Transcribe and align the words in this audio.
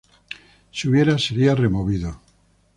Si 0.71 0.89
hubiera, 0.89 1.19
sería 1.19 1.53
removido. 1.53 2.19